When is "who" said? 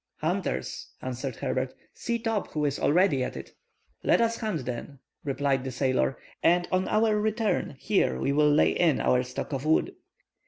2.53-2.65